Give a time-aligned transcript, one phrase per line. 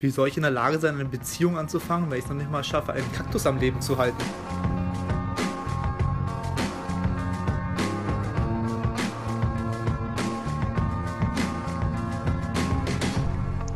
[0.00, 2.52] Wie soll ich in der Lage sein, eine Beziehung anzufangen, wenn ich es noch nicht
[2.52, 4.16] mal schaffe, einen Kaktus am Leben zu halten?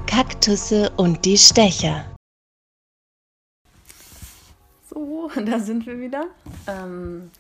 [0.07, 2.05] Kaktusse und die Stecher.
[4.89, 6.27] So, da sind wir wieder.
[6.69, 7.33] Ähm,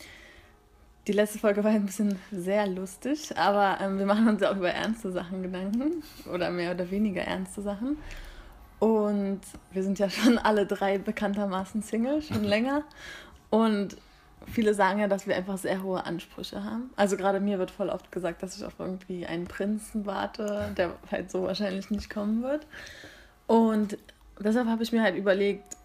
[1.06, 4.56] die letzte Folge war ein bisschen sehr lustig, aber ähm, wir machen uns ja auch
[4.56, 6.02] über ernste Sachen Gedanken
[6.34, 7.96] oder mehr oder weniger ernste Sachen.
[8.82, 12.82] Und wir sind ja schon alle drei bekanntermaßen Single, schon länger.
[13.48, 13.96] Und
[14.50, 16.90] viele sagen ja, dass wir einfach sehr hohe Ansprüche haben.
[16.96, 20.96] Also gerade mir wird voll oft gesagt, dass ich auf irgendwie einen Prinzen warte, der
[21.12, 22.66] halt so wahrscheinlich nicht kommen wird.
[23.46, 23.98] Und
[24.40, 25.76] deshalb habe ich mir halt überlegt,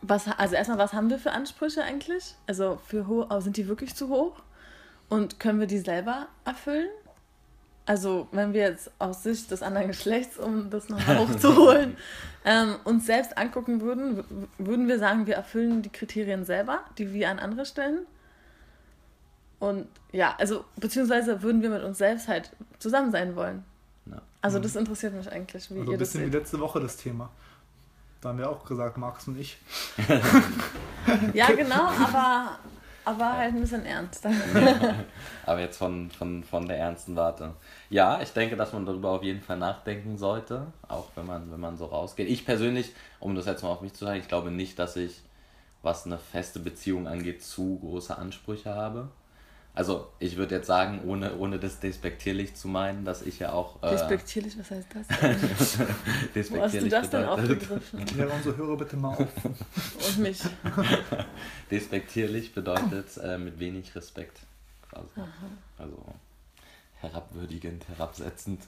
[0.00, 2.34] was, also erstmal, was haben wir für Ansprüche eigentlich?
[2.46, 4.40] Also für hoch, sind die wirklich zu hoch?
[5.10, 6.88] Und können wir die selber erfüllen?
[7.88, 11.96] Also wenn wir jetzt aus Sicht des anderen Geschlechts, um das nochmal hochzuholen,
[12.44, 14.22] ähm, uns selbst angucken würden,
[14.58, 18.00] würden wir sagen, wir erfüllen die Kriterien selber, die wir an andere stellen.
[19.58, 23.64] Und ja, also beziehungsweise würden wir mit uns selbst halt zusammen sein wollen.
[24.04, 24.20] Ja.
[24.42, 26.20] Also das interessiert mich eigentlich, wie also ihr das seht.
[26.20, 27.30] ein bisschen wie letzte Woche das Thema.
[28.20, 29.56] Da haben wir auch gesagt, Max und ich.
[31.32, 32.58] ja, genau, aber
[33.08, 34.26] aber halt ein bisschen ernst.
[35.46, 37.54] aber jetzt von, von, von der ernsten Warte.
[37.88, 41.60] Ja, ich denke, dass man darüber auf jeden Fall nachdenken sollte, auch wenn man, wenn
[41.60, 42.28] man so rausgeht.
[42.28, 45.22] Ich persönlich, um das jetzt mal auf mich zu sagen, ich glaube nicht, dass ich,
[45.82, 49.08] was eine feste Beziehung angeht, zu große Ansprüche habe.
[49.74, 53.80] Also ich würde jetzt sagen, ohne, ohne das despektierlich zu meinen, dass ich ja auch...
[53.82, 55.06] Äh, despektierlich, was heißt das?
[56.34, 58.04] despektierlich Wo hast du das denn aufgegriffen?
[58.04, 59.44] Klär unsere Hörer bitte mal auf.
[59.44, 60.42] Und mich.
[61.70, 64.40] despektierlich bedeutet äh, mit wenig Respekt.
[64.90, 65.08] Quasi.
[65.78, 65.96] Also
[67.00, 68.62] herabwürdigend, herabsetzend.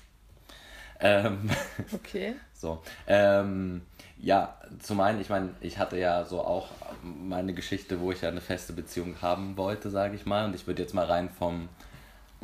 [1.01, 1.51] Ähm,
[1.93, 2.35] okay.
[2.55, 2.83] So.
[3.07, 3.83] Ähm,
[4.19, 6.69] ja, zum einen, ich meine, ich hatte ja so auch
[7.03, 10.45] meine Geschichte, wo ich ja eine feste Beziehung haben wollte, sage ich mal.
[10.45, 11.69] Und ich würde jetzt mal rein vom,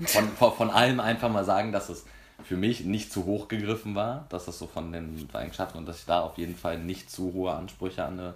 [0.06, 2.06] von, von, von allem einfach mal sagen, dass es
[2.44, 6.00] für mich nicht zu hoch gegriffen war, dass das so von den Eigenschaften und dass
[6.00, 8.28] ich da auf jeden Fall nicht zu hohe Ansprüche an eine,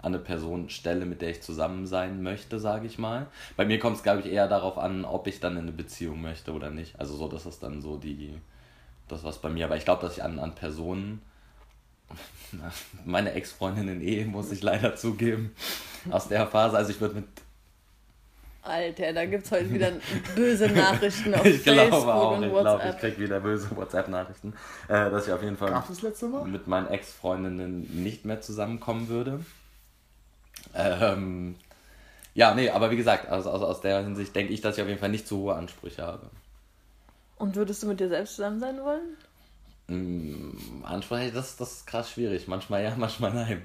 [0.00, 3.26] an eine Person stelle, mit der ich zusammen sein möchte, sage ich mal.
[3.56, 6.20] Bei mir kommt es, glaube ich, eher darauf an, ob ich dann in eine Beziehung
[6.22, 6.98] möchte oder nicht.
[6.98, 8.38] Also so, dass es dann so die,
[9.08, 11.22] das was bei mir, aber ich glaube, dass ich an, an Personen
[13.04, 15.54] meine Ex-Freundin in Ehe, muss ich leider zugeben,
[16.10, 16.76] aus der Phase.
[16.76, 17.24] Also ich würde mit.
[18.62, 19.92] Alter, da gibt es heute wieder
[20.34, 22.80] böse Nachrichten auf ich Facebook auch, und ich WhatsApp.
[22.80, 24.52] Glaub, ich krieg wieder böse WhatsApp-Nachrichten,
[24.88, 25.82] äh, dass ich auf jeden Fall
[26.44, 29.40] mit meinen Ex-Freundinnen nicht mehr zusammenkommen würde.
[30.74, 31.54] Ähm,
[32.34, 34.88] ja, nee, aber wie gesagt, also, also aus der Hinsicht denke ich, dass ich auf
[34.88, 36.28] jeden Fall nicht zu hohe Ansprüche habe.
[37.38, 39.16] Und würdest du mit dir selbst zusammen sein wollen?
[39.86, 42.48] Mm, manchmal, das, das ist krass schwierig.
[42.48, 43.64] Manchmal ja, manchmal nein.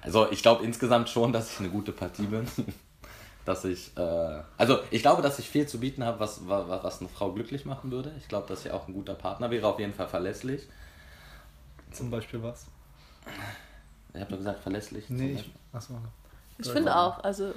[0.00, 2.46] Also ich glaube insgesamt schon, dass ich eine gute Partie bin.
[3.44, 7.00] dass ich, äh, also ich glaube, dass ich viel zu bieten habe, was, was, was
[7.00, 8.12] eine Frau glücklich machen würde.
[8.18, 10.68] Ich glaube, dass ich auch ein guter Partner wäre, auf jeden Fall verlässlich.
[11.90, 12.66] Zum Beispiel was?
[14.14, 15.08] Ich habe doch gesagt verlässlich.
[15.08, 15.94] Nee, ich, achso.
[16.58, 17.52] Ich finde auch, also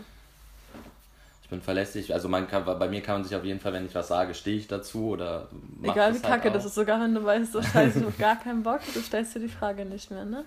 [1.46, 2.12] ich bin verlässlich.
[2.12, 4.34] Also man kann, bei mir kann man sich auf jeden Fall, wenn ich was sage,
[4.34, 5.48] stehe ich dazu oder
[5.84, 6.54] Egal wie halt kacke auch.
[6.54, 9.36] das ist, sogar wenn du weißt, so scheiße, du hast gar keinen Bock, du stellst
[9.36, 10.44] dir die Frage nicht mehr, ne?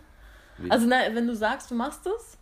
[0.56, 0.68] Wie?
[0.68, 2.36] Also na, wenn du sagst, du machst es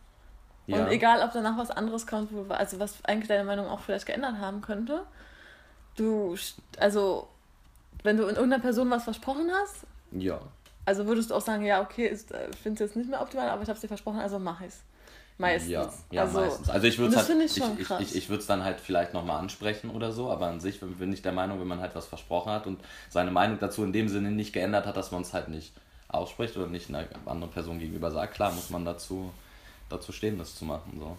[0.66, 0.78] ja.
[0.78, 4.06] und egal, ob danach was anderes kommt, wo, also was eigentlich deine Meinung auch vielleicht
[4.06, 5.02] geändert haben könnte,
[5.96, 6.34] du,
[6.78, 7.28] also
[8.04, 10.40] wenn du in irgendeiner Person was versprochen hast, ja.
[10.86, 13.50] Also würdest du auch sagen, ja, okay, ich äh, finde es jetzt nicht mehr optimal,
[13.50, 14.82] aber ich habe es dir versprochen, also mach ich es.
[15.38, 15.70] Meistens.
[15.70, 16.70] Ja, ja also, meistens.
[16.70, 19.38] Also ich würde es halt, ich, ich, ich, ich würde es dann halt vielleicht nochmal
[19.38, 22.52] ansprechen oder so, aber an sich bin ich der Meinung, wenn man halt was versprochen
[22.52, 22.80] hat und
[23.10, 25.72] seine Meinung dazu in dem Sinne nicht geändert hat, dass man es halt nicht
[26.08, 29.30] ausspricht oder nicht einer anderen Person gegenüber sagt, klar muss man dazu,
[29.90, 30.98] dazu stehen, das zu machen.
[30.98, 31.18] So.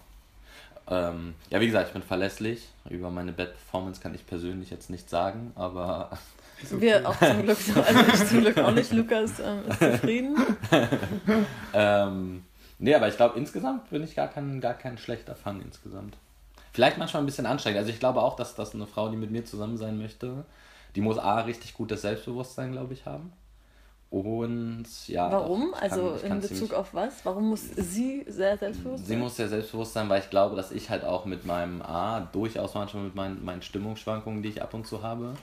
[0.89, 2.67] Ähm, ja, wie gesagt, ich bin verlässlich.
[2.89, 6.11] Über meine Bad-Performance kann ich persönlich jetzt nicht sagen, aber.
[6.59, 6.81] Okay.
[6.81, 7.79] Wir auch zum Glück so.
[7.79, 8.91] Also ich zum Glück auch nicht.
[8.91, 10.35] Lukas ähm, ist zufrieden.
[11.75, 12.43] ähm,
[12.79, 16.17] Nee, aber ich glaube, insgesamt bin ich gar kein, gar kein schlechter Fang insgesamt.
[16.73, 17.79] Vielleicht manchmal ein bisschen anstrengend.
[17.79, 20.45] Also ich glaube auch, dass, dass eine Frau, die mit mir zusammen sein möchte,
[20.95, 23.33] die muss A, richtig gutes Selbstbewusstsein, glaube ich, haben.
[24.09, 25.29] Und ja.
[25.31, 25.71] Warum?
[25.71, 27.25] Kann, also in Bezug auf was?
[27.25, 29.07] Warum muss sie sehr selbstbewusst sein?
[29.07, 32.21] Sie muss sehr selbstbewusst sein, weil ich glaube, dass ich halt auch mit meinem A
[32.31, 35.33] durchaus manchmal mit meinen, meinen Stimmungsschwankungen, die ich ab und zu habe,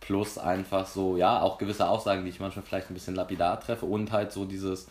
[0.00, 3.86] plus einfach so, ja, auch gewisse Aussagen, die ich manchmal vielleicht ein bisschen lapidar treffe
[3.86, 4.86] und halt so dieses,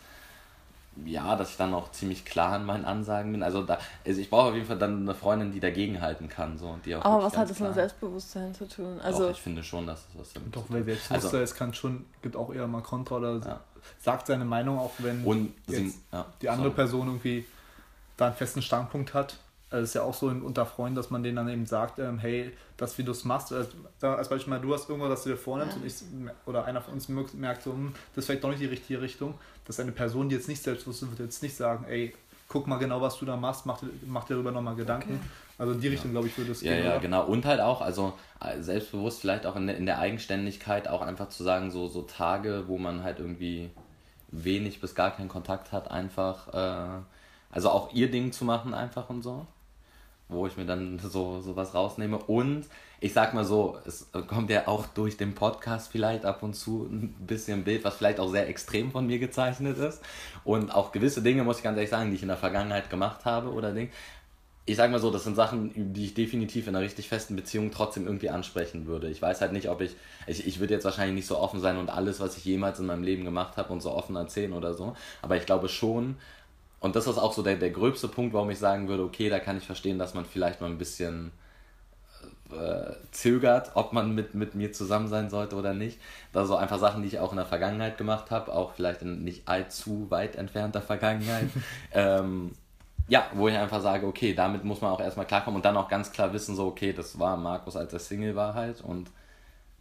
[1.04, 3.42] ja, dass ich dann auch ziemlich klar in meinen Ansagen bin.
[3.42, 6.56] Also, da, also ich brauche auf jeden Fall dann eine Freundin, die dagegenhalten kann.
[6.58, 9.00] So, die auch Aber was hat das mit Selbstbewusstsein zu tun?
[9.00, 11.74] Also Doch, ich finde schon, dass es was damit Doch, weil Selbstbewusstsein also, es kann
[11.74, 13.60] schon, gibt auch eher mal Kontra oder ja.
[13.98, 16.76] sagt seine Meinung, auch wenn Und jetzt sie, ja, die andere sorry.
[16.76, 17.46] Person irgendwie
[18.16, 19.38] da einen festen Standpunkt hat.
[19.74, 22.18] Also Es ist ja auch so unter Freunden, dass man denen dann eben sagt, ähm,
[22.18, 23.68] hey, das wie du es machst, als,
[23.98, 25.80] da- als Beispiel mal, du hast irgendwas, das du dir vornimmst Ja.
[25.82, 25.94] und ich
[26.46, 29.34] oder einer von uns merkt, so, hm, das ist vielleicht doch nicht die richtige Richtung,
[29.66, 32.14] dass eine Person, die jetzt nicht selbstbewusst ist, wird jetzt nicht sagen, ey,
[32.48, 35.14] guck mal genau, was du da machst, mach, dir- mach dir darüber nochmal Gedanken.
[35.14, 35.28] Okay.
[35.58, 36.84] Also in die Richtung, glaube ich, würde es Ja, gehen.
[36.84, 37.00] ja, oder?
[37.00, 37.24] genau.
[37.26, 41.28] Und halt auch, also äh, selbstbewusst vielleicht auch in der, in der Eigenständigkeit auch einfach
[41.30, 43.70] zu sagen, so, so Tage, wo man halt irgendwie
[44.30, 47.00] wenig bis gar keinen Kontakt hat, einfach, äh,
[47.50, 49.46] also auch ihr Ding zu machen einfach und so.
[50.28, 52.18] Wo ich mir dann so, was rausnehme.
[52.18, 52.66] Und
[53.00, 56.88] ich sag mal so, es kommt ja auch durch den Podcast vielleicht ab und zu
[56.90, 60.00] ein bisschen Bild, was vielleicht auch sehr extrem von mir gezeichnet ist.
[60.42, 63.26] Und auch gewisse Dinge, muss ich ganz ehrlich sagen, die ich in der Vergangenheit gemacht
[63.26, 63.90] habe oder Ding.
[64.64, 67.70] Ich sag mal so, das sind Sachen, die ich definitiv in einer richtig festen Beziehung
[67.70, 69.10] trotzdem irgendwie ansprechen würde.
[69.10, 69.94] Ich weiß halt nicht, ob ich,
[70.26, 72.86] ich, ich würde jetzt wahrscheinlich nicht so offen sein und alles, was ich jemals in
[72.86, 74.96] meinem Leben gemacht habe und so offen erzählen oder so.
[75.20, 76.16] Aber ich glaube schon,
[76.84, 79.38] und das ist auch so der, der gröbste Punkt, warum ich sagen würde, okay, da
[79.38, 81.32] kann ich verstehen, dass man vielleicht mal ein bisschen
[82.52, 85.98] äh, zögert, ob man mit, mit mir zusammen sein sollte oder nicht.
[86.34, 89.24] Das so einfach Sachen, die ich auch in der Vergangenheit gemacht habe, auch vielleicht in
[89.24, 91.48] nicht allzu weit entfernter Vergangenheit.
[91.92, 92.52] ähm,
[93.08, 95.88] ja, wo ich einfach sage, okay, damit muss man auch erstmal klarkommen und dann auch
[95.88, 99.10] ganz klar wissen, so, okay, das war Markus, als er Single war halt und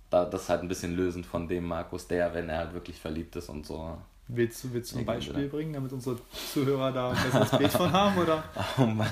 [0.09, 2.97] da, das ist halt ein bisschen lösend von dem Markus, der, wenn er halt wirklich
[2.97, 3.97] verliebt ist und so.
[4.27, 5.47] Willst du, willst du ein Beispiel oder?
[5.47, 6.17] bringen, damit unsere
[6.53, 8.17] Zuhörer da ein besseres Bild von haben?
[8.17, 8.43] Oder?
[8.77, 9.11] Oh Mann.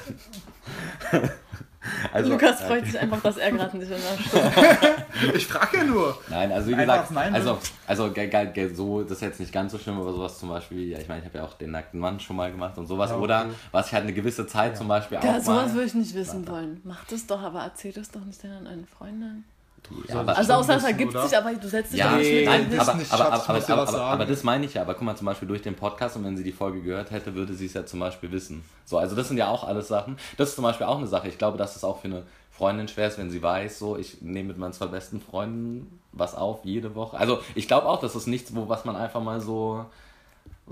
[2.14, 5.06] also, Lukas freut sich einfach, dass er gerade nicht in der Stunde
[5.36, 6.18] Ich frage ja nur.
[6.30, 8.14] Nein, also wie gesagt, nein, also, also
[8.74, 11.20] so, das ist jetzt nicht ganz so schlimm, aber sowas zum Beispiel, ja, ich meine,
[11.20, 13.10] ich habe ja auch den nackten Mann schon mal gemacht und sowas.
[13.10, 13.24] Ja, okay.
[13.24, 16.16] Oder was ich halt eine gewisse Zeit zum Beispiel auch Ja, sowas würde ich nicht
[16.16, 16.80] wissen wollen.
[16.86, 19.44] Mach das doch, aber erzähl das doch nicht deinen einen Freunden.
[20.08, 21.28] Ja, aber- Also außer es ergibt oder?
[21.28, 24.02] sich, aber du setzt dich Ja, nicht mit nein, aber, nicht, aber, aber, aber, aber,
[24.04, 24.82] aber das meine ich ja.
[24.84, 27.36] Aber guck mal, zum Beispiel durch den Podcast und wenn sie die Folge gehört hätte,
[27.36, 28.64] würde sie es ja zum Beispiel wissen.
[28.86, 30.18] So, also das sind ja auch alles Sachen.
[30.38, 31.28] Das ist zum Beispiel auch eine Sache.
[31.28, 34.22] Ich glaube, dass es auch für eine Freundin schwer ist, wenn sie weiß, so, ich
[34.22, 37.18] nehme mit meinen zwei besten Freunden was auf, jede Woche.
[37.18, 39.86] Also ich glaube auch, das ist nichts, wo, was man einfach mal so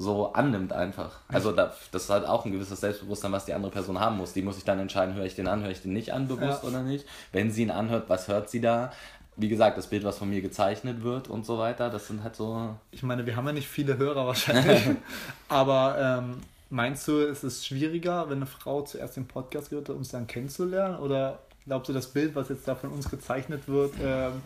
[0.02, 1.20] so annimmt einfach.
[1.28, 4.32] Also da, das ist halt auch ein gewisses Selbstbewusstsein, was die andere Person haben muss.
[4.34, 6.64] Die muss sich dann entscheiden, höre ich den an, höre ich den nicht an, bewusst
[6.64, 6.70] Ja.
[6.70, 7.06] oder nicht.
[7.34, 8.92] Wenn sie ihn anhört, was hört sie da?
[9.36, 12.36] Wie gesagt, das Bild, was von mir gezeichnet wird und so weiter, das sind halt
[12.36, 12.76] so...
[12.92, 14.82] Ich meine, wir haben ja nicht viele Hörer wahrscheinlich.
[15.50, 19.96] aber ähm, meinst du, ist es schwieriger, wenn eine Frau zuerst den Podcast gehört hat,
[19.96, 20.98] um es dann kennenzulernen?
[21.00, 24.42] Oder glaubst du, das Bild, was jetzt da von uns gezeichnet wird, ähm,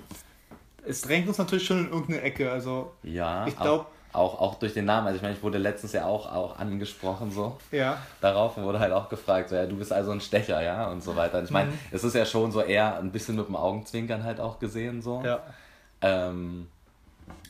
[0.85, 2.51] es drängt uns natürlich schon in irgendeine Ecke.
[2.51, 5.07] Also, Ja, Ich glaub- auch, auch, durch den Namen.
[5.07, 7.97] Also ich meine, ich wurde letztens ja auch, auch angesprochen so ja.
[8.21, 11.15] darauf wurde halt auch gefragt, so, ja, du bist also ein Stecher, ja, und so
[11.15, 11.39] weiter.
[11.39, 11.79] Und ich meine, Mhm.
[11.91, 15.21] es ist ja schon so eher ein bisschen mit dem Augenzwinkern halt auch gesehen so.
[15.25, 15.39] Ja.
[16.01, 16.67] Ähm,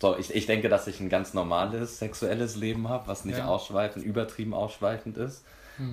[0.02, 3.46] so, ich, ich denke, dass ich ein ganz normales sexuelles Leben habe, was nicht Ja.
[3.48, 5.44] ausschweifend, übertrieben ausschweifend ist.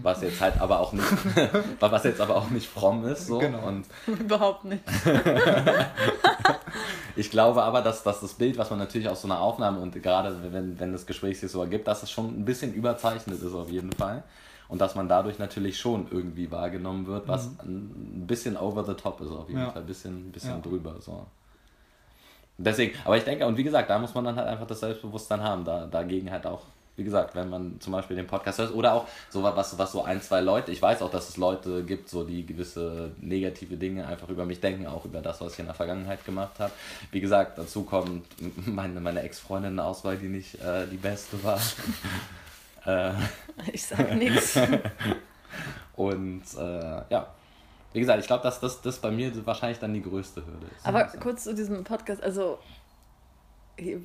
[0.03, 1.07] Was jetzt halt aber auch nicht,
[1.81, 3.27] was jetzt aber auch nicht fromm ist.
[3.29, 3.39] So.
[3.39, 3.67] Genau.
[3.67, 4.83] Und Überhaupt nicht.
[7.17, 10.01] ich glaube aber, dass, dass das Bild, was man natürlich aus so einer Aufnahme und
[10.03, 13.55] gerade wenn, wenn das Gespräch sich so ergibt, dass es schon ein bisschen überzeichnet ist
[13.55, 14.23] auf jeden Fall.
[14.69, 19.21] Und dass man dadurch natürlich schon irgendwie wahrgenommen wird, was ein bisschen over the top
[19.21, 19.67] ist auf jeden Mhm.
[19.67, 19.73] Ja.
[19.73, 20.59] Fall, ein bisschen, ein bisschen Ja.
[20.61, 20.95] drüber.
[21.01, 21.27] So.
[22.57, 25.43] Deswegen, aber ich denke, und wie gesagt, da muss man dann halt einfach das Selbstbewusstsein
[25.43, 26.63] haben, da, dagegen halt auch,
[27.01, 30.05] wie gesagt, wenn man zum Beispiel den Podcast hört oder auch so was, was so
[30.05, 34.07] ein, zwei Leute, ich weiß auch, dass es Leute gibt, so die gewisse negative Dinge
[34.07, 36.73] einfach über mich denken, auch über das, was ich in der Vergangenheit gemacht habe.
[37.11, 38.27] Wie gesagt, dazu kommt
[38.67, 41.59] meine, meine Ex-Freundin-Auswahl, die nicht äh, die beste war.
[42.85, 43.15] äh,
[43.73, 44.59] Ich sag nichts.
[45.97, 47.35] und äh, ja,
[47.95, 50.87] wie gesagt, ich glaube, dass das, das bei mir wahrscheinlich dann die größte Hürde ist.
[50.87, 52.59] Aber kurz zu diesem Podcast, also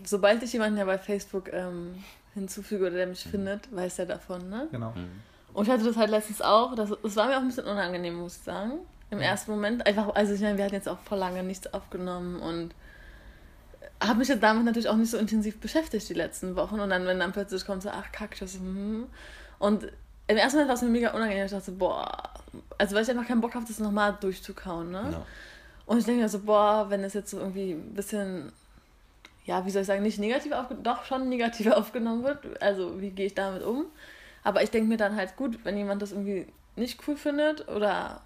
[0.05, 2.01] sobald ich jemanden ja bei Facebook ähm,
[2.35, 4.67] hinzufüge oder der mich findet, weiß er davon, ne?
[4.71, 4.91] Genau.
[4.91, 5.21] Mhm.
[5.53, 8.15] Und ich hatte das halt letztens auch, das, das war mir auch ein bisschen unangenehm,
[8.15, 8.73] muss ich sagen.
[9.09, 9.85] Im ersten Moment.
[9.87, 12.75] Einfach, also ich meine, wir hatten jetzt auch vor lange nichts aufgenommen und
[14.03, 16.79] habe mich jetzt damit natürlich auch nicht so intensiv beschäftigt die letzten Wochen.
[16.79, 19.05] Und dann, wenn dann plötzlich kommt so, ach kack, das hm.
[19.59, 19.85] Und
[20.27, 21.45] im ersten Moment war es mir mega unangenehm.
[21.45, 22.33] Ich dachte, so, boah,
[22.77, 25.09] also weil ich einfach keinen Bock habe, das nochmal durchzukauen, ne?
[25.11, 25.25] Ja.
[25.85, 28.51] Und ich denke mir so, boah, wenn es jetzt so irgendwie ein bisschen,
[29.45, 32.61] ja, wie soll ich sagen, nicht negativ aufgenommen, doch schon negativ aufgenommen wird.
[32.61, 33.85] Also, wie gehe ich damit um?
[34.43, 38.21] Aber ich denke mir dann halt, gut, wenn jemand das irgendwie nicht cool findet oder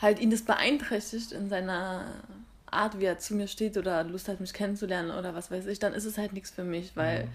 [0.00, 2.06] halt ihn das beeinträchtigt in seiner
[2.70, 5.78] Art, wie er zu mir steht oder Lust hat, mich kennenzulernen oder was weiß ich,
[5.78, 7.28] dann ist es halt nichts für mich, weil,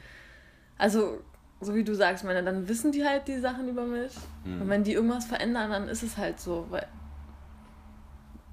[0.77, 1.19] also,
[1.59, 4.13] so wie du sagst, meine, dann wissen die halt die Sachen über mich.
[4.45, 4.61] Mhm.
[4.61, 6.87] Und wenn die irgendwas verändern, dann ist es halt so, weil.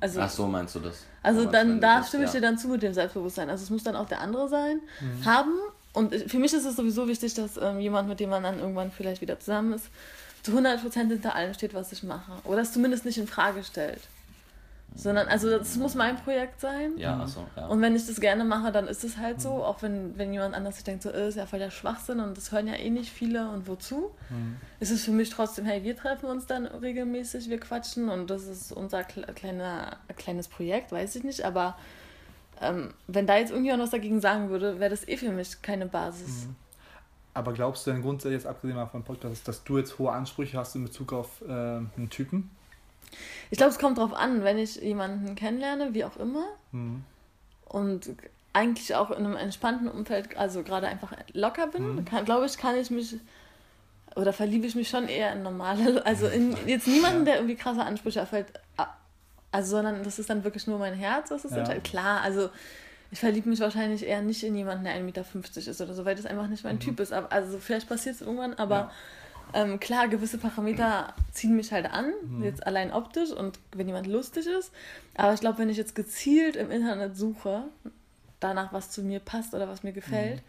[0.01, 1.05] Also, Ach so, meinst du das?
[1.23, 2.41] also dann, da stimme ich ja.
[2.41, 3.51] dir dann zu mit dem Selbstbewusstsein.
[3.51, 4.81] Also es muss dann auch der andere sein,
[5.25, 5.53] haben,
[5.93, 8.93] und für mich ist es sowieso wichtig, dass ähm, jemand, mit dem man dann irgendwann
[8.93, 9.87] vielleicht wieder zusammen ist,
[10.43, 12.33] zu 100% hinter allem steht, was ich mache.
[12.45, 14.01] Oder es zumindest nicht in Frage stellt.
[14.97, 16.93] Sondern, also das muss mein Projekt sein.
[16.97, 17.69] Ja, achso, ja.
[17.69, 19.65] Und wenn ich das gerne mache, dann ist es halt so.
[19.65, 22.37] Auch wenn, wenn jemand anders sich denkt, so, äh, ist ja voll der Schwachsinn und
[22.37, 24.11] das hören ja eh nicht viele und wozu.
[24.29, 24.57] Mhm.
[24.81, 28.47] Ist es für mich trotzdem, hey, wir treffen uns dann regelmäßig, wir quatschen und das
[28.47, 31.45] ist unser kle- kleiner, kleines Projekt, weiß ich nicht.
[31.45, 31.79] Aber
[32.61, 35.87] ähm, wenn da jetzt irgendjemand was dagegen sagen würde, wäre das eh für mich keine
[35.87, 36.47] Basis.
[36.47, 36.57] Mhm.
[37.33, 40.59] Aber glaubst du denn grundsätzlich, jetzt abgesehen mal vom Podcast, dass du jetzt hohe Ansprüche
[40.59, 42.51] hast in Bezug auf äh, einen Typen?
[43.51, 47.05] Ich glaube, es kommt drauf an, wenn ich jemanden kennenlerne, wie auch immer, Mhm.
[47.67, 48.11] und
[48.53, 52.05] eigentlich auch in einem entspannten Umfeld, also gerade einfach locker bin, Mhm.
[52.25, 53.17] glaube ich, kann ich mich
[54.17, 57.83] oder verliebe ich mich schon eher in normale, also in jetzt niemanden, der irgendwie krasse
[57.85, 58.89] Ansprüche erfüllt, a-
[59.53, 61.63] also sondern das ist dann wirklich nur mein Herz, das ist Ja.
[61.77, 62.51] Klar, also
[63.13, 66.17] ich verliebe mich wahrscheinlich eher nicht in jemanden, der 1,50 Meter ist oder so, weil
[66.17, 67.13] das einfach nicht mein Typ ist.
[67.13, 68.91] Also vielleicht passiert es irgendwann, aber Ja.
[69.55, 74.47] Ähm, klar, gewisse Parameter ziehen mich halt an, jetzt allein optisch und wenn jemand lustig
[74.47, 74.73] ist.
[75.15, 77.65] Aber ich glaube, wenn ich jetzt gezielt im Internet suche,
[78.41, 80.43] danach, was zu mir passt oder was mir gefällt,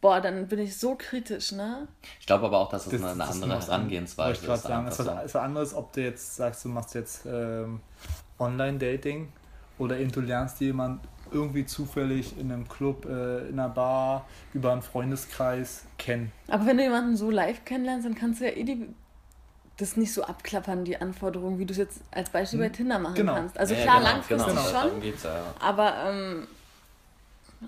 [0.00, 1.88] boah, dann bin ich so kritisch, ne?
[2.20, 4.58] Ich glaube aber auch, dass es Das- eine, eine das andere Herangehensweise Wollte ich gerade
[4.60, 4.66] ist.
[4.66, 7.80] sagen, ist was, ist was anderes, ob du jetzt sagst, du machst jetzt ähm,
[8.38, 9.32] Online-Dating
[9.78, 11.00] oder eben du lernst jemanden
[11.32, 16.32] irgendwie zufällig in einem Club, äh, in einer Bar, über einen Freundeskreis kennen.
[16.48, 18.88] Aber wenn du jemanden so live kennenlernst, dann kannst du ja eh die,
[19.78, 23.14] das nicht so abklappern, die Anforderungen, wie du es jetzt als Beispiel bei Tinder machen
[23.14, 23.34] Genau.
[23.34, 23.58] kannst.
[23.58, 25.52] Also Ja, klar, genau, langfristig genau, schon.
[25.60, 26.46] Aber ähm,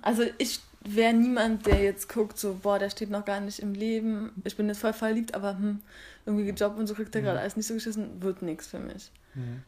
[0.03, 3.75] also ich wäre niemand, der jetzt guckt, so, boah, der steht noch gar nicht im
[3.75, 4.33] Leben.
[4.45, 5.81] Ich bin jetzt voll verliebt, aber hm,
[6.27, 9.11] irgendwie Job und so kriegt er gerade alles nicht so geschissen, wird nichts für mich.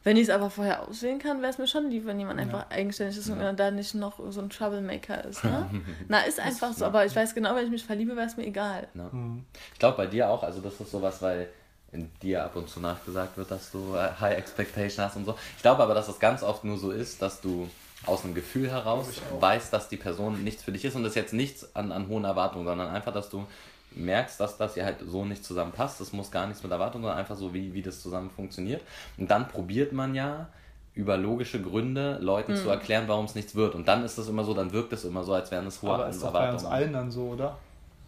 [0.02, 2.70] Wenn ich es aber vorher auswählen kann, wäre es mir schon lieb, wenn jemand einfach
[2.70, 5.44] eigenständig ist und da nicht noch so ein Troublemaker ist.
[5.44, 5.68] Ne?
[6.08, 8.46] Na, ist einfach so, aber ich weiß genau, wenn ich mich verliebe, wäre es mir
[8.46, 8.88] egal.
[8.94, 9.08] Ja.
[9.12, 9.44] Mhm.
[9.72, 11.48] Ich glaube bei dir auch, also das ist sowas, weil
[11.92, 15.36] in dir ab und zu nachgesagt wird, dass du äh, High Expectation hast und so.
[15.56, 17.68] Ich glaube aber, dass es ganz oft nur so ist, dass du
[18.06, 19.08] aus einem Gefühl heraus
[19.40, 22.08] weißt, dass die Person nichts für dich ist und das ist jetzt nichts an, an
[22.08, 23.46] hohen Erwartungen, sondern einfach, dass du
[23.92, 26.00] merkst, dass das ihr halt so nicht zusammenpasst.
[26.00, 28.82] Das muss gar nichts mit Erwartungen, sondern einfach so, wie, wie das zusammen funktioniert.
[29.18, 30.48] Und dann probiert man ja
[30.94, 33.74] über logische Gründe Leuten zu erklären, warum es nichts wird.
[33.74, 35.92] Und dann ist es immer so, dann wirkt es immer so, als wären es hohe
[35.92, 36.72] Aber ist doch bei uns Erwartungen.
[36.72, 37.56] allen dann so, oder?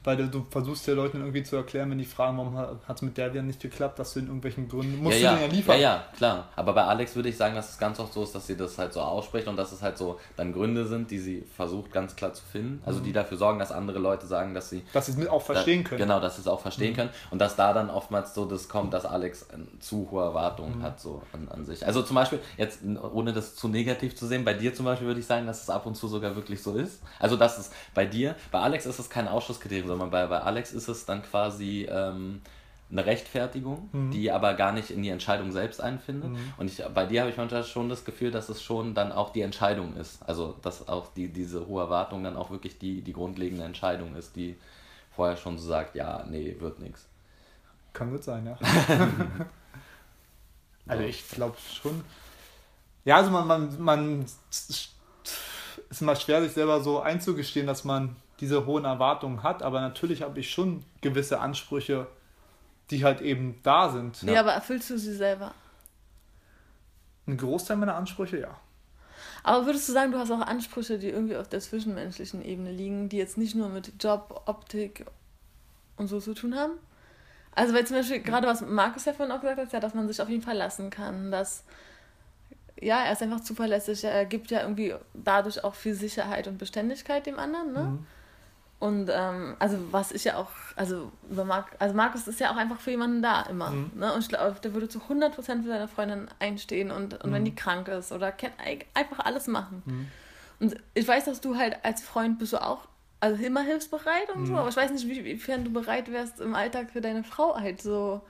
[0.05, 3.03] Weil du, du versuchst ja Leuten irgendwie zu erklären, wenn die fragen, warum hat es
[3.03, 5.51] mit der wieder nicht geklappt, dass du in irgendwelchen Gründen musst ja, du ja, den
[5.51, 5.77] ja liefern.
[5.77, 6.49] ja, ja, klar.
[6.57, 8.79] Aber bei Alex würde ich sagen, dass es ganz oft so ist, dass sie das
[8.79, 12.17] halt so ausspricht und dass es halt so dann Gründe sind, die sie versucht ganz
[12.17, 12.83] klar zu finden.
[12.85, 15.45] Also die dafür sorgen, dass andere Leute sagen, dass sie Dass sie es auch Mhm.
[15.47, 16.01] verstehen da, können.
[16.01, 16.05] Mhm.
[16.05, 17.11] Genau, dass sie es auch verstehen können.
[17.31, 19.47] Und dass da dann oftmals so das kommt, dass Alex
[19.81, 20.83] zu hohe Erwartungen Mhm.
[20.83, 21.87] hat, so an, an sich.
[21.87, 22.81] Also zum Beispiel, jetzt
[23.13, 25.71] ohne das zu negativ zu sehen, bei dir zum Beispiel würde ich sagen, dass es
[25.71, 27.03] ab und zu sogar wirklich so ist.
[27.21, 30.73] Also dass es bei dir, bei Alex ist es kein Ausschlusskriterium, sondern bei, bei Alex
[30.73, 32.41] ist es dann quasi ähm,
[32.91, 34.11] eine Rechtfertigung, Mhm.
[34.11, 36.31] die aber gar nicht in die Entscheidung selbst einfindet.
[36.59, 39.31] Und ich, bei dir habe ich manchmal schon das Gefühl, dass es schon dann auch
[39.31, 40.23] die Entscheidung ist.
[40.27, 44.37] Also dass auch die, diese hohe Erwartung dann auch wirklich die, die grundlegende Entscheidung ist,
[44.37, 44.57] die
[45.15, 47.07] vorher schon so sagt, ja, nee, wird nichts.
[47.95, 48.59] Kann gut sein, ja.
[50.87, 52.03] also ich glaube schon.
[53.05, 54.91] Ja, also man, man, man ist
[56.01, 60.41] immer schwer, sich selber so einzugestehen, dass man diese hohen Erwartungen hat, aber natürlich habe
[60.41, 62.09] ich schon gewisse Ansprüche,
[62.91, 64.21] die halt eben da sind.
[64.25, 64.41] Ja.
[64.41, 65.55] aber erfüllst du sie selber?
[67.29, 68.59] Ein Großteil meiner Ansprüche, ja.
[69.45, 73.09] Aber würdest du sagen, du hast auch Ansprüche, die irgendwie auf der zwischenmenschlichen Ebene liegen,
[73.09, 75.07] die jetzt nicht nur mit Job, Optik
[75.97, 76.73] und so zu tun haben?
[77.55, 80.09] Also, weil zum Beispiel gerade was Markus ja vorhin auch gesagt hat, ja, dass man
[80.09, 81.63] sich auf ihn verlassen kann, dass
[82.81, 87.25] ja, er ist einfach zuverlässig, er gibt ja irgendwie dadurch auch viel Sicherheit und Beständigkeit
[87.27, 87.99] dem anderen, ne?
[88.83, 92.57] Und ähm, also was ich ja auch, also über Mark, also Markus ist ja auch
[92.57, 93.71] einfach für jemanden da immer.
[93.95, 94.13] Ne?
[94.13, 97.55] Und ich glaube, der würde zu 100% für seine Freundin einstehen und, und wenn die
[97.55, 98.55] krank ist oder kennt,
[98.95, 99.83] einfach alles machen.
[100.59, 102.89] Und ich weiß, dass du halt als Freund bist du auch
[103.21, 106.57] also immer hilfsbereit und so, aber ich weiß nicht, wie- wiefern du bereit wärst, im
[106.57, 108.21] Alltag für deine Frau halt so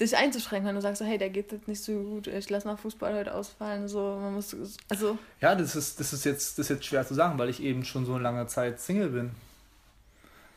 [0.00, 2.64] dich einzuschränken, wenn du sagst, so, hey, der geht jetzt nicht so gut, ich lass
[2.64, 4.56] mal Fußball heute ausfallen, so, man muss,
[4.88, 7.62] also, Ja, das ist, das ist, jetzt, das ist jetzt schwer zu sagen, weil ich
[7.62, 9.30] eben schon so eine lange Zeit Single bin.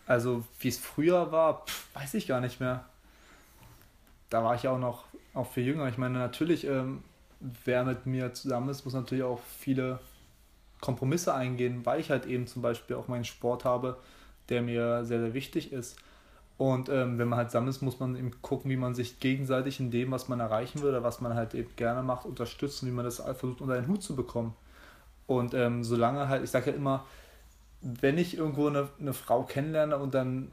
[0.05, 2.85] Also, wie es früher war, pff, weiß ich gar nicht mehr.
[4.29, 5.87] Da war ich auch noch auch viel jünger.
[5.87, 7.03] Ich meine, natürlich, ähm,
[7.39, 9.99] wer mit mir zusammen ist, muss natürlich auch viele
[10.81, 13.97] Kompromisse eingehen, weil ich halt eben zum Beispiel auch meinen Sport habe,
[14.49, 15.97] der mir sehr, sehr wichtig ist.
[16.57, 19.79] Und ähm, wenn man halt zusammen ist, muss man eben gucken, wie man sich gegenseitig
[19.79, 23.05] in dem, was man erreichen oder was man halt eben gerne macht, unterstützen, wie man
[23.05, 24.53] das versucht unter den Hut zu bekommen.
[25.25, 27.05] Und ähm, solange halt, ich sage ja immer,
[27.81, 30.51] wenn ich irgendwo eine, eine Frau kennenlerne und dann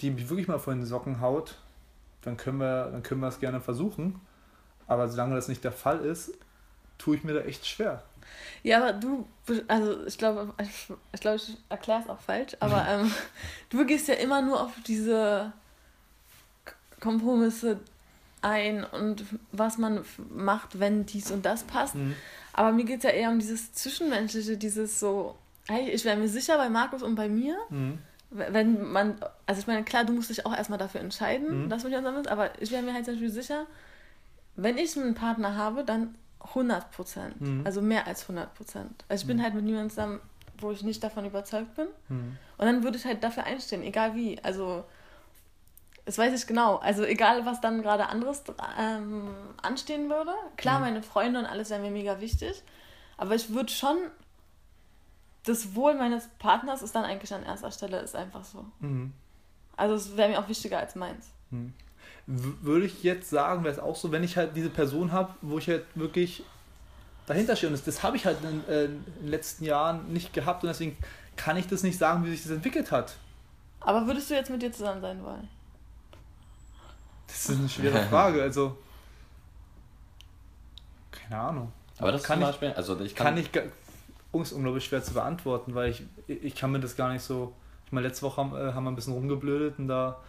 [0.00, 1.56] die mich wirklich mal vor den Socken haut,
[2.22, 4.20] dann können wir, dann können wir es gerne versuchen.
[4.86, 6.32] Aber solange das nicht der Fall ist,
[6.98, 8.02] tue ich mir da echt schwer.
[8.62, 9.26] Ja, aber du,
[9.68, 10.52] also ich glaube,
[11.12, 13.12] ich, glaube, ich erkläre es auch falsch, aber ähm,
[13.70, 15.52] du gehst ja immer nur auf diese
[17.00, 17.80] Kompromisse
[18.40, 21.94] ein und was man macht, wenn dies und das passt.
[21.94, 22.14] Mhm.
[22.52, 25.36] Aber mir geht es ja eher um dieses Zwischenmenschliche, dieses so,
[25.68, 27.56] ich wäre mir sicher bei Markus und bei mir.
[27.70, 27.98] Mhm.
[28.30, 29.16] Wenn man,
[29.46, 31.68] also ich meine, klar, du musst dich auch erstmal dafür entscheiden, mhm.
[31.68, 33.66] dass man zusammen ist, aber ich wäre mir halt zum Beispiel sicher,
[34.56, 37.40] wenn ich einen Partner habe, dann 100 Prozent.
[37.40, 37.62] Mhm.
[37.64, 39.04] Also mehr als 100 Prozent.
[39.08, 39.42] Also ich bin mhm.
[39.42, 40.20] halt mit niemandem zusammen,
[40.58, 41.88] wo ich nicht davon überzeugt bin.
[42.08, 42.36] Mhm.
[42.58, 44.38] Und dann würde ich halt dafür einstehen, egal wie.
[44.42, 44.84] Also
[46.04, 46.76] das weiß ich genau.
[46.76, 48.42] Also egal, was dann gerade anderes
[48.78, 49.30] ähm,
[49.62, 50.32] anstehen würde.
[50.56, 50.84] Klar, mhm.
[50.84, 52.62] meine Freunde und alles wären mir mega wichtig.
[53.16, 53.98] Aber ich würde schon,
[55.44, 58.64] das Wohl meines Partners ist dann eigentlich an erster Stelle, ist einfach so.
[58.80, 59.12] Mhm.
[59.76, 61.30] Also es wäre mir auch wichtiger als meins.
[61.50, 61.72] Mhm.
[62.26, 65.58] Würde ich jetzt sagen, wäre es auch so, wenn ich halt diese Person habe, wo
[65.58, 66.44] ich halt wirklich
[67.26, 67.68] dahinter stehe.
[67.68, 70.68] Und das, das habe ich halt in, äh, in, den letzten Jahren nicht gehabt und
[70.68, 70.96] deswegen
[71.36, 73.16] kann ich das nicht sagen, wie sich das entwickelt hat.
[73.80, 75.48] Aber würdest du jetzt mit dir zusammen sein wollen?
[77.26, 78.40] Das ist eine schwere Frage.
[78.42, 78.76] Also,
[81.10, 81.72] keine Ahnung.
[81.98, 83.50] Aber das kann zum Beispiel, ich, also ich kann, kann ich,
[84.40, 87.52] ist unglaublich schwer zu beantworten, weil ich, ich kann mir das gar nicht so.
[87.86, 90.20] Ich meine, letzte Woche haben, äh, haben wir ein bisschen rumgeblödet und da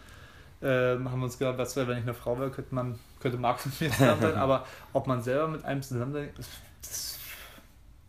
[0.60, 3.38] äh, haben wir uns gedacht, was wäre, wenn ich eine Frau wäre, könnte man, könnte
[3.38, 4.34] Marx mit mir zusammen sein.
[4.36, 6.48] Aber ob man selber mit einem zusammen sein, das,
[6.82, 7.18] das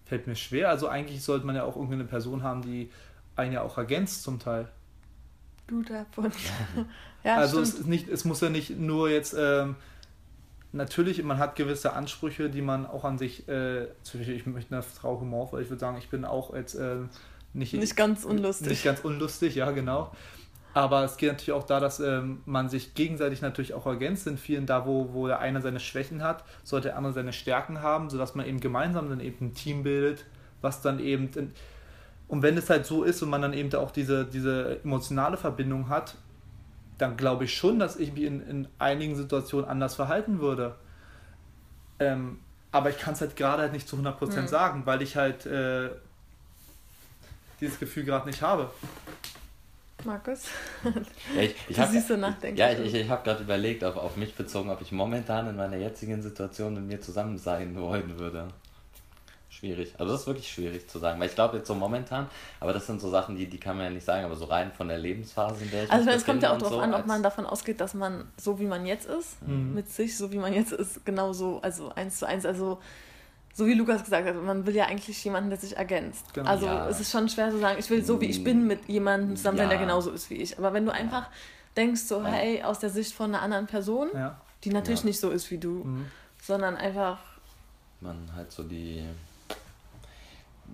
[0.06, 0.70] fällt mir schwer.
[0.70, 2.92] Also eigentlich sollte man ja auch irgendwie eine Person haben, die
[3.36, 4.68] einen ja auch ergänzt zum Teil.
[5.68, 6.36] Guter Punkt.
[7.24, 9.76] Ja, also es, ist nicht, es muss ja nicht nur jetzt, ähm,
[10.76, 15.20] natürlich, man hat gewisse Ansprüche, die man auch an sich, äh, ich möchte eine Frau
[15.20, 16.98] Humor, weil ich würde sagen, ich bin auch jetzt äh,
[17.54, 18.70] nicht, nicht ganz unlustig.
[18.70, 20.12] Nicht ganz unlustig, ja, genau.
[20.74, 24.38] Aber es geht natürlich auch da, dass ähm, man sich gegenseitig natürlich auch ergänzt in
[24.38, 28.10] vielen, da wo, wo der eine seine Schwächen hat, sollte der andere seine Stärken haben,
[28.10, 30.26] sodass man eben gemeinsam dann eben ein Team bildet,
[30.62, 31.54] was dann eben, in,
[32.28, 35.88] und wenn es halt so ist und man dann eben auch diese, diese emotionale Verbindung
[35.88, 36.16] hat,
[36.98, 40.76] dann glaube ich schon, dass ich mich in, in einigen Situationen anders verhalten würde.
[42.00, 42.40] Ähm,
[42.72, 44.48] aber ich kann es halt gerade halt nicht zu 100% mhm.
[44.48, 45.90] sagen, weil ich halt äh,
[47.62, 48.70] dieses Gefühl gerade nicht habe.
[50.04, 50.46] Markus?
[51.36, 52.60] Ja, ich, ich hab, siehst so nachdenklich.
[52.60, 55.56] Ja, ich, ich, ich habe gerade überlegt, auf, auf mich bezogen, ob ich momentan in
[55.56, 58.50] meiner jetzigen Situation mit mir zusammen sein wollen würde
[59.56, 59.94] schwierig.
[59.98, 62.28] Also das ist wirklich schwierig zu sagen, weil ich glaube jetzt so momentan,
[62.60, 64.72] aber das sind so Sachen, die, die kann man ja nicht sagen, aber so rein
[64.72, 67.06] von der Lebensphase, in der ich Also es kommt ja auch darauf so an, ob
[67.06, 69.74] man davon ausgeht, dass man so wie man jetzt ist, mhm.
[69.74, 72.80] mit sich, so wie man jetzt ist, genauso, also eins zu eins, also
[73.54, 76.34] so wie Lukas gesagt hat, man will ja eigentlich jemanden, der sich ergänzt.
[76.34, 76.50] Genau.
[76.50, 76.90] Also ja.
[76.90, 79.58] es ist schon schwer zu sagen, ich will so wie ich bin mit jemandem zusammen
[79.58, 79.70] sein, ja.
[79.70, 80.58] der genauso ist wie ich.
[80.58, 81.32] Aber wenn du einfach ja.
[81.78, 84.10] denkst so, hey, aus der Sicht von einer anderen Person,
[84.66, 86.06] die natürlich nicht so ist wie du, mhm.
[86.42, 87.20] sondern einfach
[88.02, 89.04] man halt so die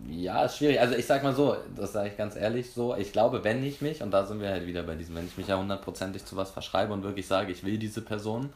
[0.09, 0.79] ja, ist schwierig.
[0.79, 3.81] Also ich sag mal so, das sage ich ganz ehrlich so, ich glaube, wenn ich
[3.81, 6.35] mich, und da sind wir halt wieder bei diesem, wenn ich mich ja hundertprozentig zu
[6.35, 8.51] was verschreibe und wirklich sage, ich will diese Person,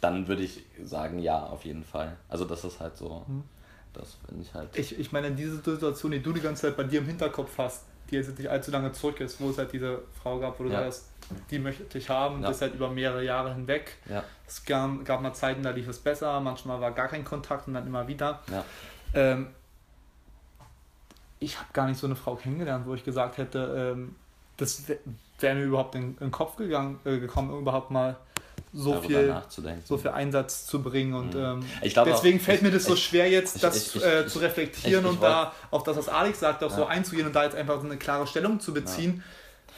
[0.00, 2.16] dann würde ich sagen, ja, auf jeden Fall.
[2.28, 3.44] Also das ist halt so, hm.
[3.92, 4.76] das finde ich halt.
[4.76, 7.58] Ich, ich meine, in diese Situation, die du die ganze Zeit bei dir im Hinterkopf
[7.58, 10.64] hast, die jetzt nicht allzu lange zurück ist, wo es halt diese Frau gab, wo
[10.64, 10.82] du ja.
[10.82, 11.10] sagst,
[11.50, 12.48] die möchte ich haben, ja.
[12.48, 13.98] das halt über mehrere Jahre hinweg.
[14.08, 14.24] Ja.
[14.46, 17.74] Es gab, gab mal Zeiten, da lief es besser, manchmal war gar kein Kontakt und
[17.74, 18.42] dann immer wieder.
[18.50, 18.64] Ja.
[19.14, 19.48] Ähm,
[21.40, 24.14] ich habe gar nicht so eine Frau kennengelernt, wo ich gesagt hätte, ähm,
[24.56, 24.84] das
[25.40, 28.16] wäre mir überhaupt in, in den Kopf gegangen, äh, gekommen, überhaupt mal
[28.72, 29.34] so viel,
[29.84, 31.14] so viel Einsatz zu bringen.
[31.14, 31.40] Und mhm.
[31.40, 34.38] ähm, deswegen auch, fällt mir das so ich, schwer, jetzt ich, das ich, äh, zu
[34.38, 36.76] reflektieren und da auf das, was Alex sagt, auch ja.
[36.76, 39.16] so einzugehen und da jetzt einfach so eine klare Stellung zu beziehen.
[39.16, 39.22] Ja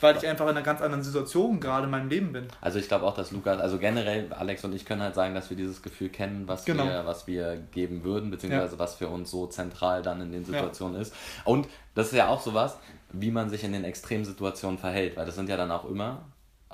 [0.03, 2.49] weil ich einfach in einer ganz anderen Situation gerade in meinem Leben bin.
[2.61, 5.51] Also ich glaube auch, dass Lukas, also generell Alex und ich können halt sagen, dass
[5.51, 6.85] wir dieses Gefühl kennen, was, genau.
[6.85, 8.79] wir, was wir geben würden, beziehungsweise ja.
[8.79, 11.03] was für uns so zentral dann in den Situationen ja.
[11.03, 11.15] ist.
[11.45, 12.79] Und das ist ja auch sowas,
[13.13, 16.23] wie man sich in den Extremsituationen verhält, weil das sind ja dann auch immer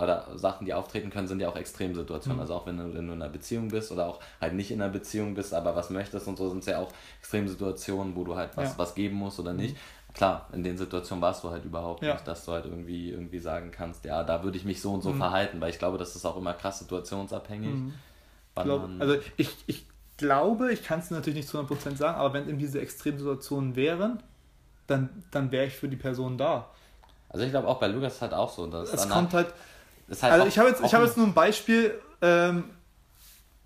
[0.01, 2.37] oder Sachen, die auftreten können, sind ja auch Extremsituationen.
[2.37, 2.43] Mhm.
[2.43, 4.81] Also auch wenn du, wenn du in einer Beziehung bist oder auch halt nicht in
[4.81, 8.37] einer Beziehung bist, aber was möchtest und so, sind es ja auch Extremsituationen, wo du
[8.37, 8.79] halt was, ja.
[8.79, 9.75] was geben musst oder nicht.
[9.75, 12.15] Mhm klar, in den Situationen warst du halt überhaupt ja.
[12.15, 15.01] nicht, dass du halt irgendwie, irgendwie sagen kannst, ja, da würde ich mich so und
[15.01, 15.19] so mhm.
[15.19, 17.71] verhalten, weil ich glaube, das ist auch immer krass situationsabhängig.
[17.71, 17.95] Mhm.
[18.57, 22.49] Glaub, also ich, ich glaube, ich kann es natürlich nicht zu 100% sagen, aber wenn
[22.49, 24.21] eben diese Extremsituationen wären,
[24.89, 26.69] dann, dann wäre ich für die Person da.
[27.29, 28.67] Also ich glaube auch bei Lukas halt auch so.
[28.67, 29.55] Dass es kommt halt,
[30.21, 32.65] halt also ich habe jetzt, hab jetzt nur ein Beispiel, ähm,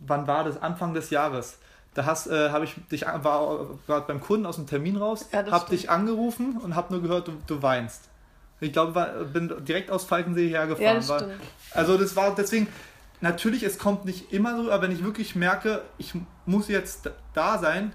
[0.01, 0.61] wann war das?
[0.61, 1.57] Anfang des Jahres.
[1.95, 5.51] Da hast, äh, habe ich dich war, war beim Kunden aus dem Termin raus, ja,
[5.51, 8.09] habe dich angerufen und habe nur gehört, du, du weinst.
[8.61, 10.85] Ich glaube, war, bin direkt aus Falkensee hergefahren.
[10.85, 11.25] Ja, das war,
[11.73, 12.69] also das war deswegen,
[13.21, 16.15] natürlich, es kommt nicht immer so, aber wenn ich wirklich merke, ich
[16.47, 17.93] muss jetzt da sein,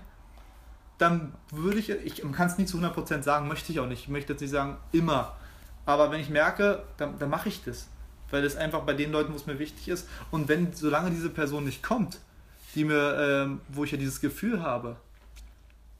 [0.97, 4.03] dann würde ich, ich kann es nie zu 100% sagen, möchte ich auch nicht.
[4.03, 5.35] Ich möchte jetzt nicht sagen, immer.
[5.85, 7.87] Aber wenn ich merke, dann, dann mache ich das.
[8.31, 10.07] Weil das einfach bei den Leuten, wo es mir wichtig ist.
[10.31, 12.19] Und wenn, solange diese Person nicht kommt,
[12.75, 14.95] die mir, ähm, wo ich ja dieses Gefühl habe,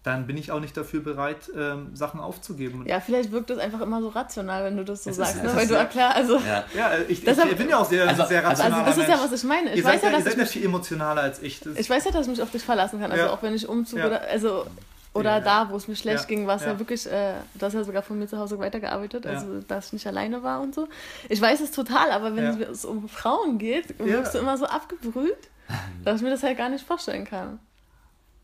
[0.04, 2.86] dann bin ich auch nicht dafür bereit, ähm, Sachen aufzugeben.
[2.88, 5.50] Ja, vielleicht wirkt das einfach immer so rational, wenn du das so Es sagst, ne?
[5.50, 6.64] ist Weil du ja- erklar, also, Ja.
[6.74, 8.86] Ja, ich, Deshalb- ich bin ja auch sehr, Also- sehr also- rational.
[8.86, 9.72] also das ist ja, was ich meine.
[9.72, 11.60] Ich ihr weiß seid ja, dass seid ich ja mich, viel emotionaler als ich.
[11.60, 13.12] Das ich weiß ja, dass ich mich auf dich verlassen kann.
[13.12, 13.32] Also Ja.
[13.32, 14.08] auch wenn ich Umzug Ja.
[14.08, 14.66] oder, also,
[15.14, 15.40] oder Ja.
[15.42, 16.28] da, wo es mir schlecht Ja.
[16.28, 16.70] ging, war es ja.
[16.70, 16.80] Ja.
[16.80, 19.32] wirklich, äh, du hast ja sogar von mir zu Hause weitergearbeitet, Ja.
[19.32, 20.88] also dass ich nicht alleine war und so.
[21.28, 22.68] Ich weiß es total, aber wenn Ja.
[22.70, 25.36] es um Frauen geht, wirkst du immer so abgebrüht,
[26.04, 27.60] dass ich mir das halt gar nicht vorstellen kann.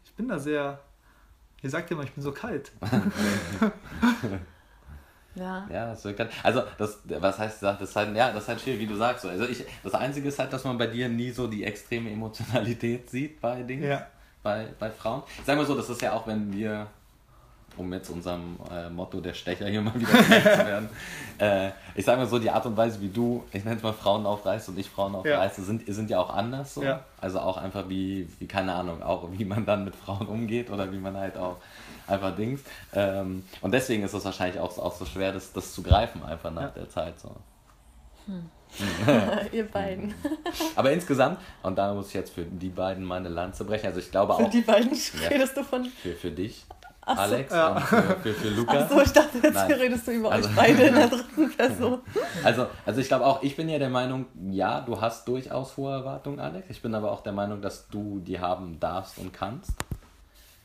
[0.05, 0.79] ich bin da sehr.
[1.61, 2.71] Ihr sagt ja immer, ich bin so kalt.
[5.35, 5.67] Ja.
[5.71, 6.29] Ja, das halt.
[6.43, 7.81] Also, das, was heißt das?
[7.81, 9.23] ist halt, ja, das ist halt schwierig, wie du sagst.
[9.23, 9.29] so.
[9.29, 13.09] Also, ich, das Einzige ist halt, dass man bei dir nie so die extreme Emotionalität
[13.09, 14.05] sieht bei Dingen, Ja.
[14.43, 15.23] bei, bei Frauen.
[15.43, 16.85] Sagen wir so, das ist ja auch, wenn wir,
[17.77, 20.89] um jetzt unserem äh, Motto der Stecher hier mal wieder gerecht zu werden,
[21.39, 23.93] äh, ich sage mal so, die Art und Weise, wie du, ich nenne es mal
[23.93, 26.83] Frauen aufreißt und ich Frauen aufreiße, sind, sind ja auch anders so.
[26.83, 27.03] Ja.
[27.19, 30.91] Also auch einfach wie, wie, keine Ahnung, auch wie man dann mit Frauen umgeht oder
[30.91, 31.57] wie man halt auch
[32.07, 32.61] einfach Dings.
[32.93, 36.51] Ähm, und deswegen ist es wahrscheinlich auch, auch so schwer, das, das zu greifen, einfach
[36.51, 36.67] nach Ja.
[36.69, 37.19] der Zeit.
[37.19, 37.31] So.
[39.51, 40.13] Ihr beiden.
[40.75, 44.09] Aber insgesamt, und da muss ich jetzt für die beiden meine Lanze brechen, also ich
[44.09, 45.27] glaube Für auch die beiden Ja.
[45.29, 45.85] redest du von.
[45.85, 46.65] für, für dich,
[47.05, 47.21] Ach so.
[47.21, 47.67] Alex, Ja.
[47.75, 48.71] und für, für, für Luca.
[48.79, 49.71] Achso, ich dachte, jetzt Nein.
[49.73, 51.99] redest du über Also- euch beide in der dritten Person.
[52.43, 55.91] Also, also ich glaube auch, ich bin ja der Meinung, ja, du hast durchaus hohe
[55.91, 56.69] Erwartungen, Alex.
[56.69, 59.71] Ich bin aber auch der Meinung, dass du die haben darfst und kannst.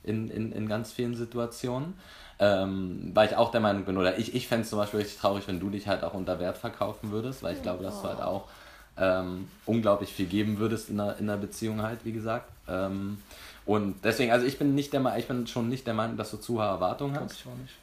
[0.05, 1.95] In, in, in ganz vielen Situationen.
[2.41, 5.19] Ähm, weil ich auch der Meinung bin, oder ich, ich fände es zum Beispiel richtig
[5.19, 8.07] traurig, wenn du dich halt auch unter Wert verkaufen würdest, weil ich glaube, dass du
[8.09, 8.45] halt auch
[8.97, 12.49] ähm, unglaublich viel geben würdest in einer, in einer Beziehung halt, wie gesagt.
[12.69, 13.19] Ähm,
[13.69, 16.33] und deswegen, also ich bin nicht der Me- ich bin schon nicht der Meinung, dass
[16.33, 17.33] du zu hohe Erwartungen Weiß hast.
[17.35, 17.75] ich auch nicht.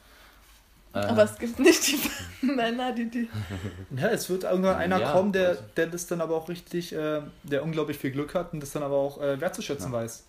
[0.94, 2.00] Äh, Aber es gibt nicht die
[2.46, 3.30] Männer, die die.
[3.98, 6.94] Ja, es wird irgendwann einer Ja, kommen, der, also- der das dann aber auch richtig,
[6.94, 10.24] äh, der unglaublich viel Glück hat und das dann aber auch äh, wertzuschätzen weiß.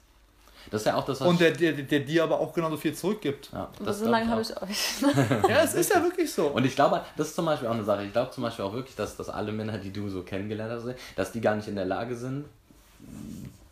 [0.73, 2.93] das ist ja auch das, was Und der, der, der dir aber auch genauso viel
[2.95, 3.51] zurückgibt.
[3.53, 4.95] ja, das so lange habe ich euch.
[5.49, 6.49] Ja, es ist ja wirklich so.
[6.49, 8.03] Und ich glaube, das ist zum Beispiel auch eine Sache.
[8.05, 10.95] Ich glaube zum Beispiel auch wirklich, dass, dass alle Männer, die du so kennengelernt hast,
[11.15, 12.45] dass die gar nicht in der Lage sind,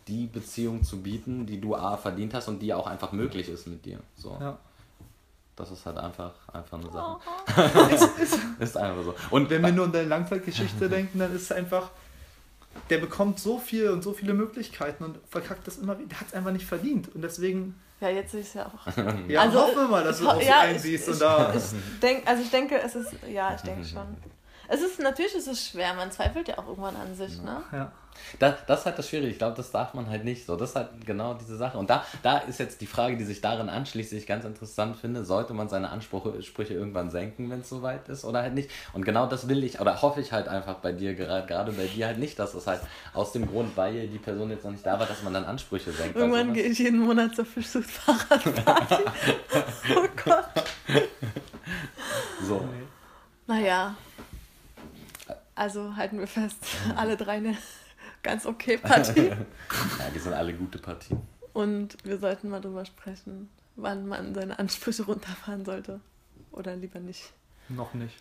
[0.07, 3.67] die Beziehung zu bieten, die du A verdient hast und die auch einfach möglich ist
[3.67, 3.99] mit dir.
[4.15, 4.37] So.
[4.39, 4.57] ja.
[5.55, 6.91] Das ist halt einfach, einfach eine Oh.
[6.91, 8.09] Sache.
[8.59, 9.15] ist einfach so.
[9.31, 11.91] Und Wenn wir nur an deine Langzeitgeschichte denken, dann ist es einfach,
[12.89, 16.09] der bekommt so viel und so viele Möglichkeiten und verkackt das immer wieder.
[16.09, 17.07] Der hat es einfach nicht verdient.
[17.15, 18.97] Und deswegen, Ja, jetzt sehe ich es ja auch.
[19.29, 21.53] ja, Also, hoffen wir mal, dass du ich auch so ja, einsiehst ich- und da.
[21.55, 21.63] Ich
[22.01, 24.05] denk, also ich denke, es ist, ja, ich denke schon.
[24.67, 27.63] Es ist, natürlich ist es schwer, man zweifelt ja auch irgendwann an sich, ne?
[27.71, 27.91] Ja.
[28.39, 29.29] Das, das ist halt das Schwierige.
[29.29, 30.55] Ich glaube, das darf man halt nicht so.
[30.55, 31.77] Das ist halt genau diese Sache.
[31.77, 34.97] Und da, da ist jetzt die Frage, die sich darin anschließt, die ich ganz interessant
[34.97, 35.25] finde.
[35.25, 38.69] Sollte man seine Ansprüche Sprüche irgendwann senken, wenn es soweit ist oder halt nicht?
[38.93, 41.87] Und genau das will ich oder hoffe ich halt einfach bei dir, gerade gerade bei
[41.87, 42.81] dir halt nicht, dass es halt
[43.13, 45.91] aus dem Grund, weil die Person jetzt noch nicht da war, dass man dann Ansprüche
[45.91, 46.15] senkt.
[46.15, 48.95] Irgendwann Also, gehe ich jeden Monat zur Fischsucht-Fahrradparty.
[49.95, 50.45] oh Gott.
[52.43, 52.63] so.
[53.47, 53.95] Naja.
[55.55, 56.57] Also halten wir fest,
[56.97, 57.55] alle drei eine
[58.25, 59.27] ganz okay Party.
[59.99, 61.21] Ja, die sind alle gute Partien.
[61.53, 66.01] Und wir sollten mal drüber sprechen, wann man seine Ansprüche runterfahren sollte.
[66.51, 67.31] Oder lieber nicht.
[67.69, 68.15] Noch nicht.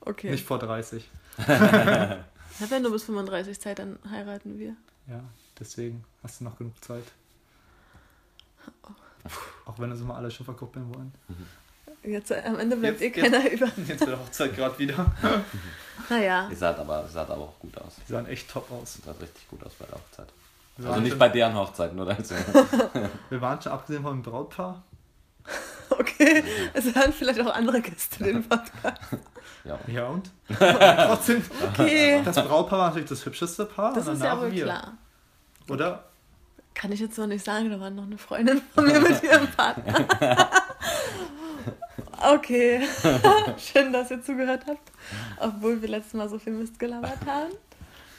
[0.00, 0.30] Okay.
[0.30, 1.08] Nicht vor 30.
[1.46, 2.24] Na,
[2.68, 4.74] wenn du bis 35 Zeit, dann heiraten wir.
[5.06, 5.20] Ja,
[5.58, 7.04] deswegen hast du noch genug Zeit.
[9.66, 11.12] Auch wenn das immer alle schon verkuppeln wollen.
[12.02, 13.66] Jetzt äh, am Ende bleibt Jetzt- eh keiner über.
[13.66, 15.12] Jetzt wird die Hochzeit gerade wieder.
[16.08, 16.48] Naja.
[16.50, 17.92] Die sah aber, sah aber auch gut aus.
[18.06, 18.94] Die sahen echt top aus.
[18.94, 20.26] Die sah richtig gut aus bei der Hochzeit.
[20.76, 22.34] Wir Also waren nicht schon- bei deren Hochzeit, nur dazu.
[23.30, 24.82] Wir waren schon abgesehen vom Brautpaar.
[25.92, 26.42] Okay.
[26.72, 29.00] Es hören vielleicht auch andere Gäste den Podcast.
[29.64, 29.78] Ja.
[29.88, 30.30] Ja und?
[30.58, 32.22] Trotzdem, Okay.
[32.24, 33.92] das Brautpaar war natürlich das hübscheste Paar.
[33.92, 34.64] Das ist ja wohl wir.
[34.64, 34.94] klar.
[35.68, 36.04] Oder?
[36.72, 39.46] Kann ich jetzt noch nicht sagen, da war noch eine Freundin von mir mit ihrem
[39.48, 40.48] Partner.
[42.20, 42.86] Okay.
[43.58, 44.92] Schön, dass ihr zugehört habt.
[45.40, 47.52] Obwohl wir letztes Mal so viel Mist gelabert haben.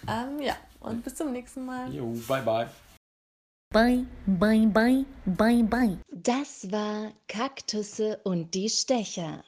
[0.08, 1.94] Ähm, ja, und bis zum nächsten Mal.
[1.94, 2.68] Jo, bye bye.
[3.74, 5.98] Bye, bye, bye, bye, bye.
[6.12, 9.44] Das war Kaktusse und die Stecher.